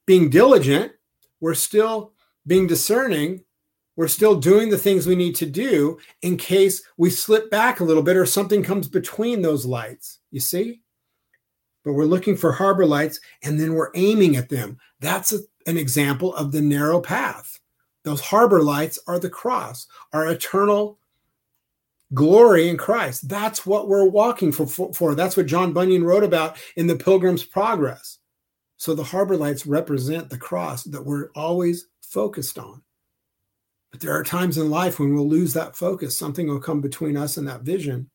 [0.06, 0.92] being diligent,
[1.40, 2.12] we're still
[2.46, 3.45] being discerning,
[3.96, 7.84] we're still doing the things we need to do in case we slip back a
[7.84, 10.82] little bit or something comes between those lights, you see?
[11.86, 14.78] but we're looking for harbor lights and then we're aiming at them.
[15.00, 17.60] That's a, an example of the narrow path.
[18.04, 20.98] Those harbor lights are the cross, our eternal
[22.14, 23.30] glory in Christ.
[23.30, 25.16] That's what we're walking for, for, for.
[25.16, 28.18] That's what John Bunyan wrote about in the Pilgrim's Progress.
[28.78, 32.82] So the harbor lights represent the cross that we're always focused on.
[33.96, 36.20] But there are times in life when we'll lose that focus.
[36.20, 38.10] Something will come between us and that vision.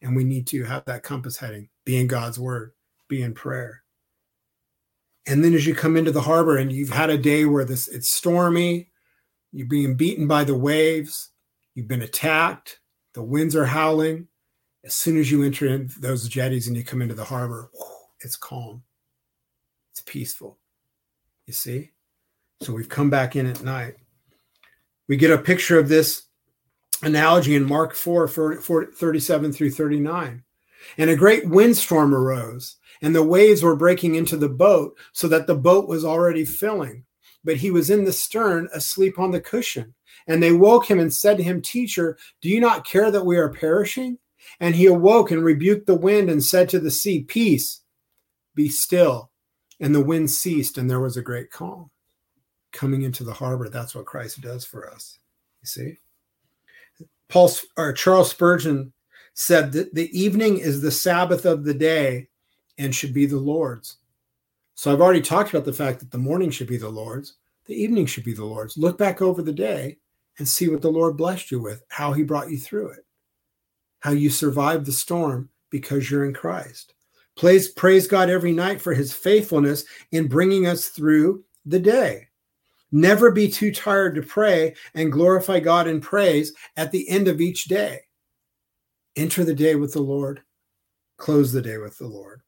[0.00, 2.72] And we need to have that compass heading, be in God's word
[3.08, 3.82] be in prayer.
[5.26, 7.88] And then as you come into the harbor and you've had a day where this
[7.88, 8.90] it's stormy,
[9.52, 11.30] you're being beaten by the waves,
[11.74, 12.80] you've been attacked,
[13.14, 14.28] the winds are howling.
[14.84, 17.70] As soon as you enter in those jetties and you come into the harbor,
[18.20, 18.84] it's calm.
[19.92, 20.58] It's peaceful.
[21.46, 21.90] You see?
[22.62, 23.96] So we've come back in at night.
[25.08, 26.24] We get a picture of this
[27.02, 30.42] analogy in Mark 4, 37 through 39.
[30.96, 35.46] And a great windstorm arose, and the waves were breaking into the boat so that
[35.46, 37.04] the boat was already filling.
[37.44, 39.94] But he was in the stern, asleep on the cushion.
[40.26, 43.38] And they woke him and said to him, Teacher, do you not care that we
[43.38, 44.18] are perishing?
[44.60, 47.82] And he awoke and rebuked the wind and said to the sea, Peace,
[48.54, 49.30] be still.
[49.80, 51.90] And the wind ceased, and there was a great calm.
[52.72, 55.18] Coming into the harbor, that's what Christ does for us.
[55.62, 55.98] You see?
[57.28, 58.92] Paul or Charles Spurgeon
[59.34, 62.28] said that the evening is the Sabbath of the day
[62.78, 63.98] and should be the Lord's.
[64.74, 67.34] So I've already talked about the fact that the morning should be the Lord's,
[67.66, 68.78] the evening should be the Lord's.
[68.78, 69.98] Look back over the day
[70.38, 73.04] and see what the Lord blessed you with, how he brought you through it,
[74.00, 76.94] how you survived the storm because you're in Christ.
[77.36, 82.27] Praise, praise God every night for his faithfulness in bringing us through the day.
[82.90, 87.40] Never be too tired to pray and glorify God in praise at the end of
[87.40, 88.00] each day.
[89.16, 90.42] Enter the day with the Lord,
[91.16, 92.42] close the day with the Lord.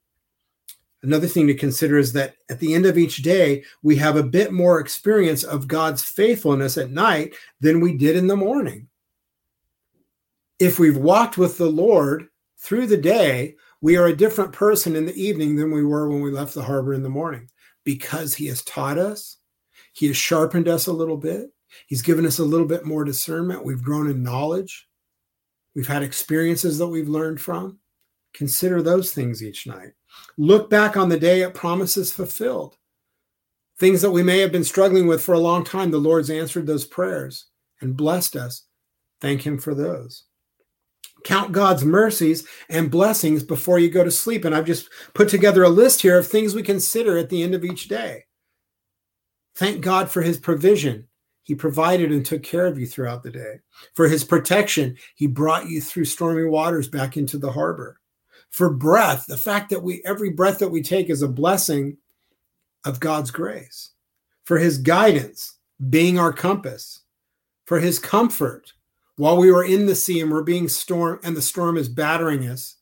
[1.03, 4.23] Another thing to consider is that at the end of each day, we have a
[4.23, 8.87] bit more experience of God's faithfulness at night than we did in the morning.
[10.59, 12.27] If we've walked with the Lord
[12.59, 16.21] through the day, we are a different person in the evening than we were when
[16.21, 17.49] we left the harbor in the morning
[17.83, 19.37] because He has taught us,
[19.93, 21.51] He has sharpened us a little bit,
[21.87, 23.63] He's given us a little bit more discernment.
[23.63, 24.87] We've grown in knowledge,
[25.75, 27.79] we've had experiences that we've learned from.
[28.33, 29.91] Consider those things each night.
[30.37, 32.77] Look back on the day it promises fulfilled.
[33.77, 36.67] Things that we may have been struggling with for a long time, the Lord's answered
[36.67, 37.47] those prayers
[37.81, 38.65] and blessed us.
[39.19, 40.23] Thank Him for those.
[41.23, 44.45] Count God's mercies and blessings before you go to sleep.
[44.45, 47.53] And I've just put together a list here of things we consider at the end
[47.53, 48.25] of each day.
[49.61, 51.07] Thank God for His provision
[51.43, 53.59] He provided and took care of you throughout the day.
[53.93, 57.99] For his protection, he brought you through stormy waters back into the harbor.
[58.49, 61.97] For breath, the fact that we every breath that we take is a blessing
[62.85, 63.91] of God's grace.
[64.45, 65.59] For his guidance,
[65.91, 67.01] being our compass.
[67.65, 68.73] For his comfort,
[69.15, 72.47] while we were in the sea and we're being storm and the storm is battering
[72.47, 72.77] us,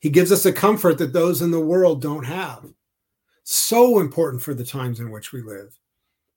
[0.00, 2.64] he gives us a comfort that those in the world don't have.
[3.44, 5.78] So important for the times in which we live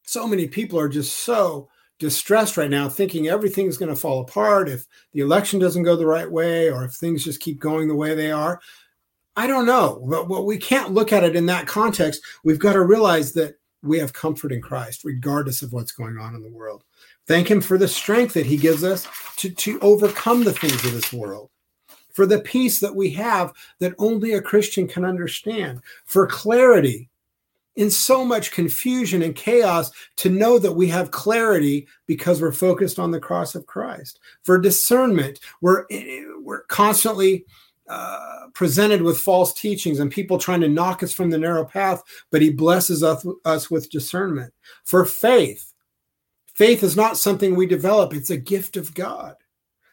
[0.09, 4.67] so many people are just so distressed right now, thinking everything's going to fall apart
[4.67, 7.95] if the election doesn't go the right way or if things just keep going the
[7.95, 8.59] way they are.
[9.35, 12.23] I don't know, but we can't look at it in that context.
[12.43, 16.33] We've got to realize that we have comfort in Christ, regardless of what's going on
[16.33, 16.83] in the world.
[17.27, 19.07] Thank Him for the strength that He gives us
[19.37, 21.51] to, to overcome the things of this world,
[22.13, 27.09] for the peace that we have that only a Christian can understand, for clarity
[27.75, 32.99] in so much confusion and chaos to know that we have clarity because we're focused
[32.99, 34.19] on the cross of Christ.
[34.43, 35.85] For discernment, we're,
[36.41, 37.45] we're constantly
[37.87, 42.03] uh, presented with false teachings and people trying to knock us from the narrow path,
[42.31, 44.53] but He blesses us, us with discernment.
[44.83, 45.73] For faith,
[46.53, 49.35] faith is not something we develop, it's a gift of God.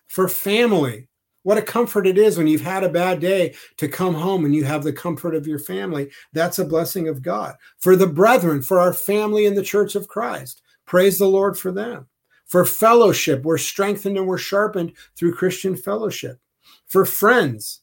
[0.08, 1.08] For family,
[1.46, 4.52] what a comfort it is when you've had a bad day to come home and
[4.52, 6.10] you have the comfort of your family.
[6.32, 7.54] That's a blessing of God.
[7.78, 11.70] For the brethren, for our family in the church of Christ, praise the Lord for
[11.70, 12.08] them.
[12.46, 16.40] For fellowship, we're strengthened and we're sharpened through Christian fellowship.
[16.88, 17.82] For friends,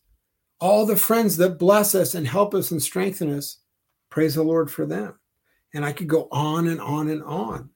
[0.59, 3.59] all the friends that bless us and help us and strengthen us,
[4.09, 5.17] praise the Lord for them.
[5.73, 7.69] And I could go on and on and on.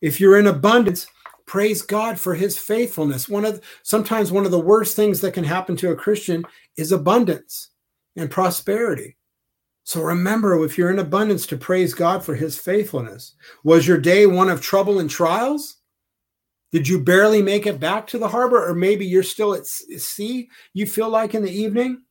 [0.00, 1.08] If you're in abundance,
[1.48, 3.28] praise God for his faithfulness.
[3.28, 6.44] One of sometimes one of the worst things that can happen to a Christian
[6.76, 7.70] is abundance
[8.16, 9.16] and prosperity.
[9.82, 13.34] So remember if you're in abundance to praise God for his faithfulness.
[13.64, 15.76] Was your day one of trouble and trials?
[16.70, 20.50] Did you barely make it back to the harbor or maybe you're still at sea
[20.74, 22.02] you feel like in the evening?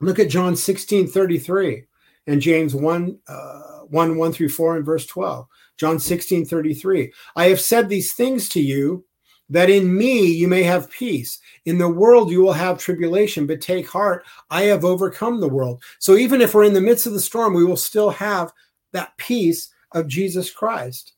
[0.00, 1.84] Look at John 16 33
[2.26, 5.46] and James 1 uh, 1 1 through 4 and verse 12.
[5.78, 7.12] John 16 33.
[7.36, 9.04] I have said these things to you
[9.48, 11.38] that in me you may have peace.
[11.66, 15.82] In the world you will have tribulation, but take heart, I have overcome the world.
[15.98, 18.52] So even if we're in the midst of the storm, we will still have
[18.92, 21.12] that peace of Jesus Christ.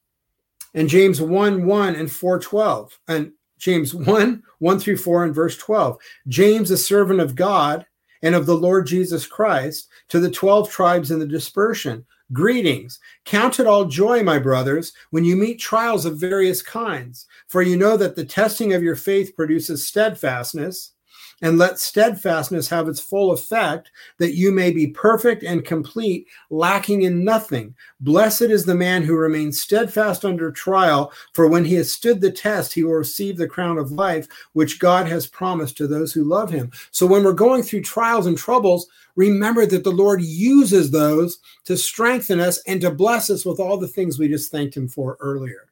[0.75, 2.99] And James 1 1 and 4 12.
[3.09, 5.99] And James 1 1 through 4 and verse 12.
[6.29, 7.87] James, a servant of God
[8.25, 13.01] and of the Lord Jesus Christ, to the 12 tribes in the dispersion Greetings.
[13.27, 17.77] Count it all joy, my brothers, when you meet trials of various kinds, for you
[17.77, 20.94] know that the testing of your faith produces steadfastness
[21.43, 27.03] and let steadfastness have its full effect, that you may be perfect and complete, lacking
[27.03, 27.75] in nothing.
[28.01, 32.31] Blessed is the man who remains steadfast under trial, for when he has stood the
[32.31, 36.25] test, he will receive the crown of life, which God has promised to those who
[36.25, 36.71] love him.
[36.91, 41.77] So when we're going through trials and troubles, remember that the Lord uses those to
[41.77, 45.17] strengthen us and to bless us with all the things we just thanked him for
[45.21, 45.69] earlier.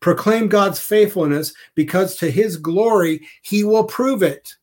[0.00, 4.54] Proclaim God's faithfulness because to his glory he will prove it.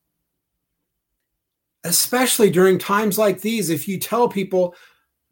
[1.83, 4.75] Especially during times like these, if you tell people,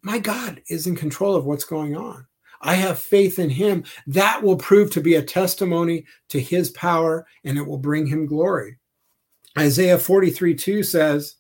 [0.02, 2.26] my God is in control of what's going on.
[2.62, 3.84] I have faith in him.
[4.08, 8.26] That will prove to be a testimony to his power and it will bring him
[8.26, 8.78] glory.
[9.58, 11.36] Isaiah 43 2 says,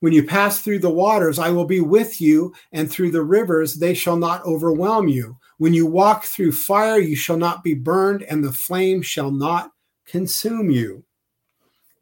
[0.00, 3.74] when you pass through the waters, I will be with you, and through the rivers,
[3.74, 5.36] they shall not overwhelm you.
[5.58, 9.72] When you walk through fire, you shall not be burned, and the flame shall not
[10.06, 11.04] consume you.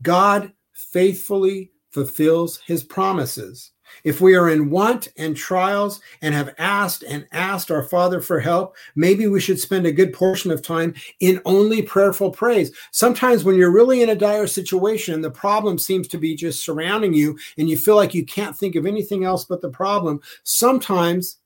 [0.03, 3.73] God faithfully fulfills his promises.
[4.05, 8.41] If we are in want and trials and have asked and asked our Father for
[8.41, 12.73] help, maybe we should spend a good portion of time in only prayerful praise.
[12.93, 16.65] Sometimes when you're really in a dire situation and the problem seems to be just
[16.65, 20.21] surrounding you and you feel like you can't think of anything else but the problem,
[20.45, 21.39] sometimes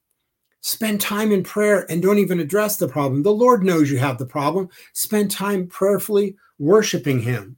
[0.62, 3.22] spend time in prayer and don't even address the problem.
[3.22, 4.68] The Lord knows you have the problem.
[4.92, 7.56] Spend time prayerfully worshiping Him.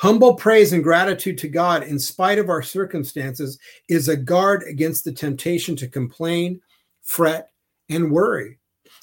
[0.00, 5.04] Humble praise and gratitude to God in spite of our circumstances is a guard against
[5.04, 6.58] the temptation to complain,
[7.02, 7.50] fret,
[7.90, 8.58] and worry.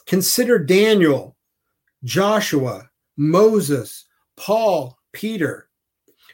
[0.07, 1.37] Consider Daniel,
[2.03, 4.05] Joshua, Moses,
[4.37, 5.69] Paul, Peter.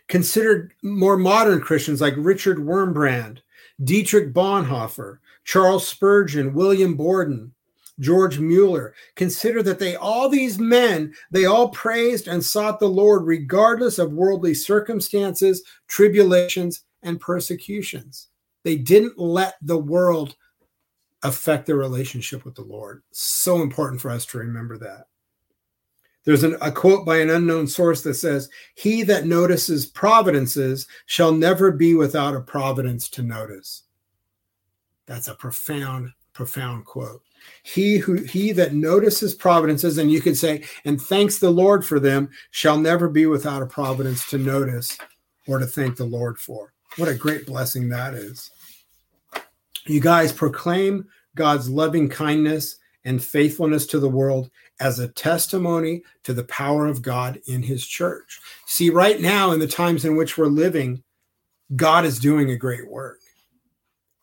[0.08, 3.40] Consider more modern Christians like Richard Wurmbrand,
[3.84, 7.54] Dietrich Bonhoeffer, Charles Spurgeon, William Borden,
[8.00, 8.94] George Mueller.
[9.16, 14.14] Consider that they, all these men, they all praised and sought the Lord regardless of
[14.14, 18.30] worldly circumstances, tribulations, and persecutions.
[18.64, 20.36] They didn't let the world
[21.24, 23.04] affect their relationship with the Lord.
[23.12, 25.08] So important for us to remember that.
[26.26, 31.34] There's an, a quote by an unknown source that says, He that notices providences shall
[31.34, 33.84] never be without a providence to notice.
[35.06, 37.22] That's a profound, profound quote.
[37.64, 42.00] He who he that notices providences, and you could say, and thanks the Lord for
[42.00, 44.98] them, shall never be without a providence to notice
[45.48, 46.74] or to thank the Lord for.
[46.98, 48.52] What a great blessing that is.
[49.86, 56.34] You guys proclaim God's loving kindness and faithfulness to the world as a testimony to
[56.34, 58.40] the power of God in his church.
[58.66, 61.04] See, right now, in the times in which we're living,
[61.76, 63.20] God is doing a great work.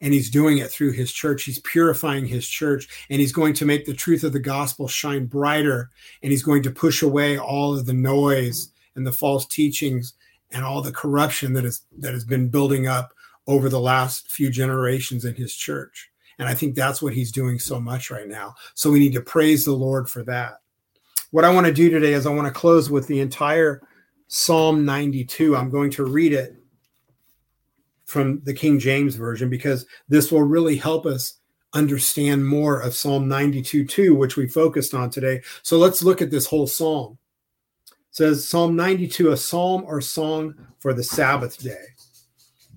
[0.01, 1.44] And he's doing it through his church.
[1.44, 5.26] He's purifying his church, and he's going to make the truth of the gospel shine
[5.26, 5.90] brighter.
[6.22, 10.14] And he's going to push away all of the noise and the false teachings
[10.53, 13.12] and all the corruption that is that has been building up
[13.46, 16.11] over the last few generations in his church.
[16.38, 18.55] And I think that's what he's doing so much right now.
[18.74, 20.61] So we need to praise the Lord for that.
[21.32, 23.82] What I want to do today is I want to close with the entire
[24.28, 25.57] Psalm 92.
[25.57, 26.60] I'm going to read it
[28.11, 31.35] from the King James Version because this will really help us
[31.73, 35.41] understand more of Psalm 92 2, which we focused on today.
[35.63, 37.19] So let's look at this whole psalm.
[37.89, 41.85] It says Psalm 92, a psalm or song for the Sabbath day.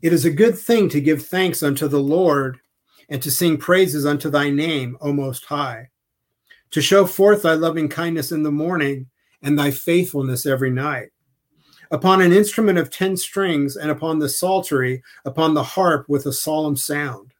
[0.03, 2.59] It is a good thing to give thanks unto the Lord
[3.09, 5.89] and to sing praises unto thy name, O Most High,
[6.71, 9.07] to show forth thy loving kindness in the morning
[9.41, 11.12] and thy faithfulness every night.
[11.91, 16.33] Upon an instrument of ten strings, and upon the psaltery, upon the harp with a
[16.33, 17.33] solemn sound.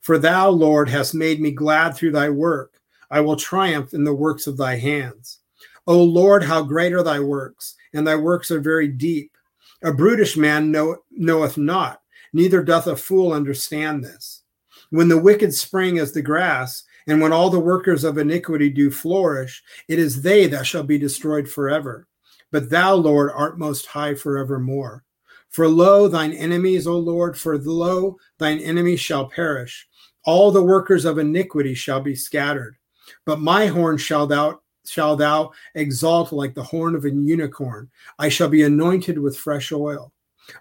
[0.00, 2.80] For thou, Lord, hast made me glad through thy work.
[3.10, 5.40] I will triumph in the works of thy hands.
[5.86, 9.32] O Lord, how great are thy works, and thy works are very deep.
[9.82, 12.02] A brutish man know, knoweth not,
[12.32, 14.42] neither doth a fool understand this.
[14.90, 18.90] When the wicked spring as the grass, and when all the workers of iniquity do
[18.90, 22.06] flourish, it is they that shall be destroyed forever.
[22.50, 25.04] But thou, Lord, art most high forevermore.
[25.48, 29.88] For lo, thine enemies, O Lord, for lo, thine enemies shall perish.
[30.24, 32.76] All the workers of iniquity shall be scattered.
[33.24, 37.90] But my horn shall thou shall thou exalt like the horn of an unicorn.
[38.18, 40.12] I shall be anointed with fresh oil.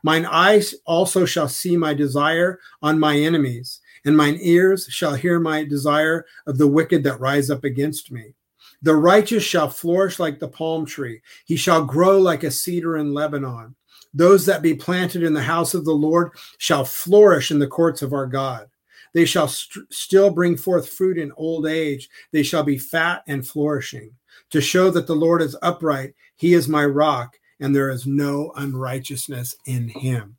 [0.04, 5.40] Mine eyes also shall see my desire on my enemies, and mine ears shall hear
[5.40, 8.34] my desire of the wicked that rise up against me.
[8.82, 13.14] The righteous shall flourish like the palm tree, he shall grow like a cedar in
[13.14, 13.76] Lebanon.
[14.14, 18.02] Those that be planted in the house of the Lord shall flourish in the courts
[18.02, 18.68] of our God.
[19.14, 22.10] They shall st- still bring forth fruit in old age.
[22.32, 24.12] They shall be fat and flourishing.
[24.52, 28.52] To show that the Lord is upright, he is my rock, and there is no
[28.56, 30.38] unrighteousness in him.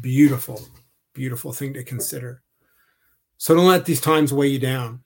[0.00, 0.66] Beautiful
[1.14, 2.42] beautiful thing to consider.
[3.38, 5.03] So don't let these times weigh you down.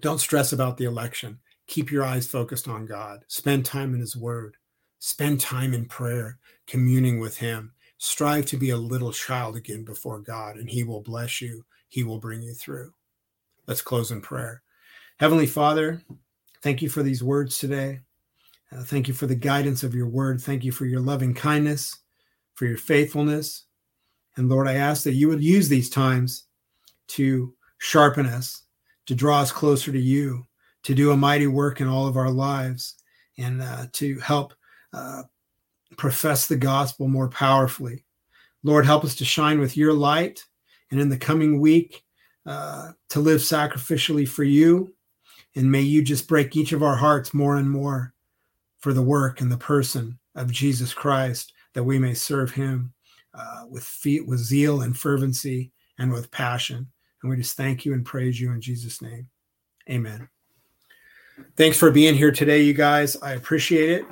[0.00, 1.38] Don't stress about the election.
[1.66, 3.24] Keep your eyes focused on God.
[3.28, 4.56] Spend time in His Word.
[4.98, 7.72] Spend time in prayer, communing with Him.
[7.98, 11.64] Strive to be a little child again before God, and He will bless you.
[11.88, 12.92] He will bring you through.
[13.66, 14.62] Let's close in prayer.
[15.18, 16.02] Heavenly Father,
[16.62, 18.00] thank you for these words today.
[18.70, 20.40] Uh, thank you for the guidance of your word.
[20.40, 21.98] Thank you for your loving kindness,
[22.54, 23.64] for your faithfulness.
[24.36, 26.44] And Lord, I ask that you would use these times
[27.08, 28.62] to sharpen us,
[29.08, 30.46] to draw us closer to you,
[30.82, 32.96] to do a mighty work in all of our lives,
[33.38, 34.52] and uh, to help
[34.92, 35.22] uh,
[35.96, 38.04] profess the gospel more powerfully.
[38.62, 40.44] Lord, help us to shine with your light,
[40.90, 42.04] and in the coming week,
[42.44, 44.94] uh, to live sacrificially for you.
[45.56, 48.12] And may you just break each of our hearts more and more
[48.78, 52.92] for the work and the person of Jesus Christ, that we may serve him
[53.32, 56.88] uh, with feet, with zeal and fervency and with passion.
[57.22, 59.28] And we just thank you and praise you in Jesus' name.
[59.90, 60.28] Amen.
[61.56, 63.16] Thanks for being here today, you guys.
[63.16, 64.06] I appreciate it.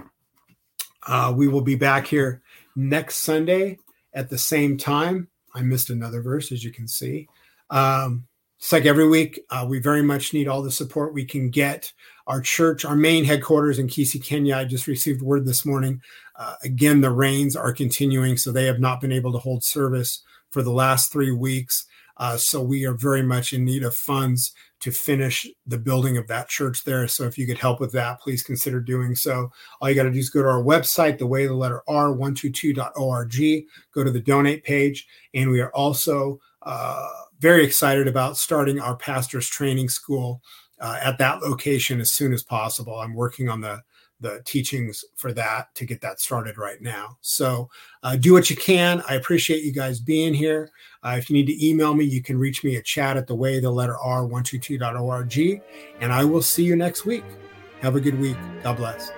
[1.06, 2.42] Uh, we will be back here
[2.74, 3.78] next Sunday
[4.14, 5.28] at the same time.
[5.54, 7.28] I missed another verse, as you can see.
[7.70, 8.26] Um,
[8.58, 11.92] it's like every week, uh, we very much need all the support we can get.
[12.26, 16.00] Our church, our main headquarters in Kisii, Kenya, I just received word this morning.
[16.34, 20.22] Uh, again, the rains are continuing, so they have not been able to hold service
[20.50, 21.86] for the last three weeks.
[22.16, 26.26] Uh, so we are very much in need of funds to finish the building of
[26.28, 27.06] that church there.
[27.08, 29.50] So if you could help with that, please consider doing so.
[29.80, 32.08] All you got to do is go to our website, the way the letter R
[32.08, 35.06] 122.org, go to the donate page.
[35.34, 37.08] And we are also uh,
[37.40, 40.42] very excited about starting our pastor's training school
[40.80, 42.98] uh, at that location as soon as possible.
[42.98, 43.82] I'm working on the
[44.20, 47.18] the teachings for that to get that started right now.
[47.20, 47.68] So
[48.02, 49.02] uh, do what you can.
[49.08, 50.70] I appreciate you guys being here.
[51.02, 53.34] Uh, if you need to email me, you can reach me at Chad at the
[53.34, 55.62] way the letter R122.org.
[56.00, 57.24] And I will see you next week.
[57.80, 58.36] Have a good week.
[58.62, 59.10] God bless.